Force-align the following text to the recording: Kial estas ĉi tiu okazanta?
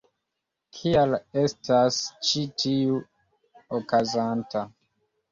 Kial 0.75 1.11
estas 1.41 1.99
ĉi 2.29 2.41
tiu 2.63 2.95
okazanta? 3.81 4.65